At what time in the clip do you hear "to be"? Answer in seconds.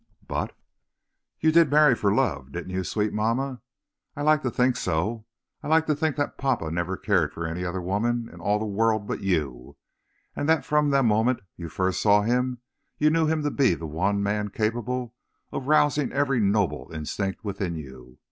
13.43-13.75